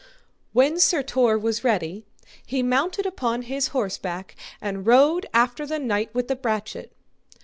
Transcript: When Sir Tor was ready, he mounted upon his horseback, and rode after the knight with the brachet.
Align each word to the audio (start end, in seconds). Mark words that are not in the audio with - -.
When 0.51 0.79
Sir 0.79 1.03
Tor 1.03 1.37
was 1.37 1.63
ready, 1.63 2.07
he 2.43 2.63
mounted 2.63 3.05
upon 3.05 3.43
his 3.43 3.67
horseback, 3.67 4.35
and 4.59 4.83
rode 4.87 5.27
after 5.31 5.63
the 5.67 5.77
knight 5.77 6.11
with 6.15 6.27
the 6.27 6.35
brachet. 6.35 6.91